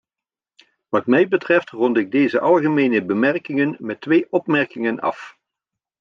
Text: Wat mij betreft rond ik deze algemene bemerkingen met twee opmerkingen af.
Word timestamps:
Wat 0.89 1.05
mij 1.05 1.27
betreft 1.27 1.69
rond 1.69 1.97
ik 1.97 2.11
deze 2.11 2.39
algemene 2.39 3.05
bemerkingen 3.05 3.75
met 3.79 4.01
twee 4.01 4.27
opmerkingen 4.31 4.99
af. 4.99 5.37